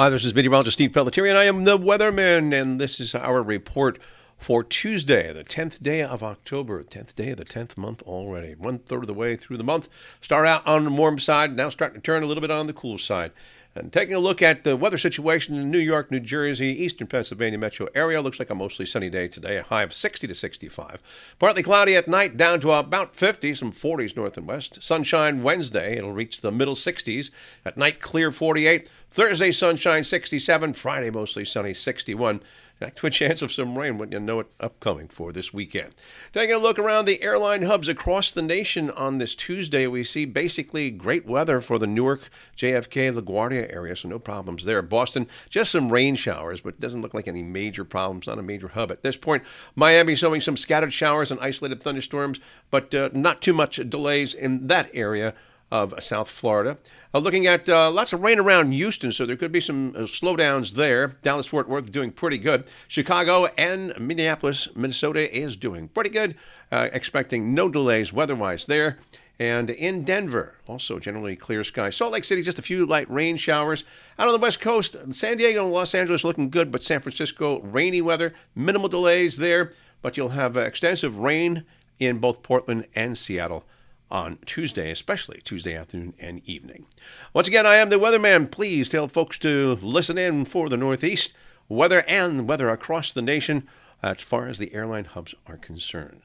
Hi, 0.00 0.10
this 0.10 0.24
is 0.24 0.32
meteorologist 0.32 0.76
Steve 0.76 0.92
Pelletieri, 0.92 1.28
and 1.28 1.36
I 1.36 1.46
am 1.46 1.64
the 1.64 1.76
weatherman, 1.76 2.54
and 2.54 2.80
this 2.80 3.00
is 3.00 3.16
our 3.16 3.42
report 3.42 3.98
for 4.38 4.62
Tuesday, 4.62 5.32
the 5.32 5.44
10th 5.44 5.82
day 5.82 6.00
of 6.00 6.22
October, 6.22 6.82
10th 6.84 7.14
day 7.16 7.30
of 7.30 7.38
the 7.38 7.44
10th 7.44 7.76
month 7.76 8.02
already. 8.02 8.54
One 8.54 8.78
third 8.78 9.02
of 9.02 9.08
the 9.08 9.14
way 9.14 9.36
through 9.36 9.58
the 9.58 9.64
month. 9.64 9.88
Start 10.20 10.46
out 10.46 10.66
on 10.66 10.84
the 10.84 10.90
warm 10.90 11.18
side, 11.18 11.54
now 11.54 11.68
starting 11.68 12.00
to 12.00 12.04
turn 12.04 12.22
a 12.22 12.26
little 12.26 12.40
bit 12.40 12.50
on 12.50 12.68
the 12.68 12.72
cool 12.72 12.98
side. 12.98 13.32
And 13.74 13.92
taking 13.92 14.14
a 14.14 14.20
look 14.20 14.40
at 14.40 14.64
the 14.64 14.76
weather 14.76 14.98
situation 14.98 15.54
in 15.54 15.70
New 15.70 15.78
York, 15.78 16.10
New 16.10 16.20
Jersey, 16.20 16.68
eastern 16.68 17.06
Pennsylvania 17.06 17.58
metro 17.58 17.88
area, 17.94 18.20
looks 18.20 18.38
like 18.38 18.50
a 18.50 18.54
mostly 18.54 18.86
sunny 18.86 19.10
day 19.10 19.28
today, 19.28 19.58
a 19.58 19.62
high 19.62 19.82
of 19.82 19.92
60 19.92 20.26
to 20.26 20.34
65. 20.34 21.00
Partly 21.38 21.62
cloudy 21.62 21.94
at 21.94 22.08
night, 22.08 22.36
down 22.36 22.60
to 22.60 22.72
about 22.72 23.14
50, 23.14 23.54
some 23.54 23.72
40s 23.72 24.16
north 24.16 24.36
and 24.36 24.48
west. 24.48 24.82
Sunshine 24.82 25.42
Wednesday, 25.42 25.96
it'll 25.96 26.12
reach 26.12 26.40
the 26.40 26.50
middle 26.50 26.74
60s. 26.74 27.30
At 27.64 27.76
night, 27.76 28.00
clear 28.00 28.32
48. 28.32 28.88
Thursday, 29.10 29.52
sunshine 29.52 30.02
67. 30.02 30.72
Friday, 30.72 31.10
mostly 31.10 31.44
sunny 31.44 31.74
61. 31.74 32.40
To 32.80 33.06
a 33.06 33.10
chance 33.10 33.42
of 33.42 33.50
some 33.50 33.76
rain 33.76 33.98
when 33.98 34.12
you 34.12 34.20
know 34.20 34.38
it 34.38 34.46
upcoming 34.60 35.08
for 35.08 35.32
this 35.32 35.52
weekend. 35.52 35.94
Taking 36.32 36.54
a 36.54 36.58
look 36.58 36.78
around 36.78 37.06
the 37.06 37.20
airline 37.22 37.62
hubs 37.62 37.88
across 37.88 38.30
the 38.30 38.40
nation 38.40 38.88
on 38.92 39.18
this 39.18 39.34
Tuesday, 39.34 39.88
we 39.88 40.04
see 40.04 40.24
basically 40.24 40.90
great 40.92 41.26
weather 41.26 41.60
for 41.60 41.80
the 41.80 41.88
Newark, 41.88 42.30
JFK, 42.56 43.12
LaGuardia 43.12 43.72
area, 43.74 43.96
so 43.96 44.08
no 44.08 44.20
problems 44.20 44.64
there. 44.64 44.80
Boston, 44.80 45.26
just 45.50 45.72
some 45.72 45.90
rain 45.90 46.14
showers, 46.14 46.60
but 46.60 46.78
doesn't 46.78 47.02
look 47.02 47.14
like 47.14 47.26
any 47.26 47.42
major 47.42 47.84
problems, 47.84 48.28
not 48.28 48.38
a 48.38 48.42
major 48.42 48.68
hub 48.68 48.92
at 48.92 49.02
this 49.02 49.16
point. 49.16 49.42
Miami 49.74 50.14
showing 50.14 50.40
some 50.40 50.56
scattered 50.56 50.92
showers 50.92 51.32
and 51.32 51.40
isolated 51.40 51.82
thunderstorms, 51.82 52.38
but 52.70 52.94
uh, 52.94 53.10
not 53.12 53.42
too 53.42 53.52
much 53.52 53.80
delays 53.90 54.34
in 54.34 54.68
that 54.68 54.88
area 54.94 55.34
of 55.70 55.94
South 56.02 56.30
Florida. 56.30 56.78
Uh, 57.14 57.18
looking 57.18 57.46
at 57.46 57.68
uh, 57.68 57.90
lots 57.90 58.12
of 58.12 58.20
rain 58.20 58.38
around 58.38 58.72
Houston, 58.72 59.12
so 59.12 59.24
there 59.24 59.36
could 59.36 59.52
be 59.52 59.60
some 59.60 59.94
uh, 59.96 60.00
slowdowns 60.00 60.72
there. 60.72 61.16
Dallas 61.22 61.46
Fort 61.46 61.68
Worth 61.68 61.90
doing 61.90 62.10
pretty 62.10 62.38
good. 62.38 62.64
Chicago 62.86 63.46
and 63.56 63.98
Minneapolis, 63.98 64.68
Minnesota 64.76 65.34
is 65.34 65.56
doing 65.56 65.88
pretty 65.88 66.10
good. 66.10 66.34
Uh, 66.70 66.88
expecting 66.92 67.54
no 67.54 67.68
delays 67.68 68.12
weather-wise 68.12 68.66
there. 68.66 68.98
And 69.40 69.70
in 69.70 70.04
Denver, 70.04 70.56
also 70.66 70.98
generally 70.98 71.36
clear 71.36 71.62
sky. 71.62 71.90
Salt 71.90 72.12
Lake 72.12 72.24
City, 72.24 72.42
just 72.42 72.58
a 72.58 72.62
few 72.62 72.84
light 72.84 73.08
rain 73.08 73.36
showers. 73.36 73.84
Out 74.18 74.26
on 74.26 74.32
the 74.32 74.40
west 74.40 74.60
coast, 74.60 74.96
San 75.14 75.36
Diego 75.36 75.64
and 75.64 75.72
Los 75.72 75.94
Angeles 75.94 76.24
looking 76.24 76.50
good, 76.50 76.72
but 76.72 76.82
San 76.82 77.00
Francisco, 77.00 77.60
rainy 77.60 78.02
weather, 78.02 78.34
minimal 78.54 78.88
delays 78.88 79.36
there. 79.36 79.72
But 80.02 80.16
you'll 80.16 80.30
have 80.30 80.56
uh, 80.56 80.60
extensive 80.60 81.18
rain 81.18 81.64
in 82.00 82.18
both 82.18 82.42
Portland 82.42 82.86
and 82.94 83.16
Seattle 83.16 83.64
on 84.10 84.38
Tuesday, 84.46 84.90
especially 84.90 85.40
Tuesday 85.42 85.74
afternoon 85.74 86.14
and 86.20 86.42
evening. 86.48 86.86
Once 87.34 87.48
again, 87.48 87.66
I 87.66 87.76
am 87.76 87.90
the 87.90 87.98
weatherman. 87.98 88.50
Please 88.50 88.88
tell 88.88 89.08
folks 89.08 89.38
to 89.38 89.78
listen 89.82 90.18
in 90.18 90.44
for 90.44 90.68
the 90.68 90.76
Northeast 90.76 91.32
weather 91.68 92.04
and 92.08 92.48
weather 92.48 92.68
across 92.68 93.12
the 93.12 93.22
nation 93.22 93.68
as 94.02 94.20
far 94.20 94.46
as 94.46 94.58
the 94.58 94.72
airline 94.74 95.04
hubs 95.04 95.34
are 95.46 95.56
concerned. 95.56 96.22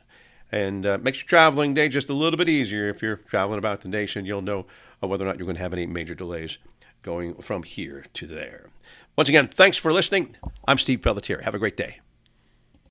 And 0.52 0.86
uh, 0.86 1.00
makes 1.02 1.20
your 1.20 1.28
traveling 1.28 1.74
day 1.74 1.90
just 1.90 2.10
a 2.10 2.14
little 2.14 2.38
bit 2.38 2.50
easier. 2.50 2.90
If 2.90 3.02
you're 3.02 3.18
traveling 3.18 3.58
about 3.58 3.82
the 3.82 3.90
nation, 3.90 4.26
you'll 4.26 4.42
know 4.42 4.68
uh, 5.02 5.08
whether 5.08 5.26
or 5.26 5.28
not 5.28 5.38
you're 5.38 5.48
going 5.48 5.56
to 5.56 5.64
have 5.64 5.74
any 5.74 5.88
major 5.88 6.14
delays 6.14 6.60
going 7.02 7.36
from 7.36 7.64
here 7.64 8.06
to 8.14 8.28
there. 8.28 8.70
Once 9.18 9.30
again, 9.30 9.48
thanks 9.48 9.78
for 9.78 9.92
listening. 9.92 10.36
I'm 10.68 10.78
Steve 10.78 11.02
Pelletier. 11.02 11.42
Have 11.42 11.56
a 11.56 11.60
great 11.60 11.78
day. 11.78 12.03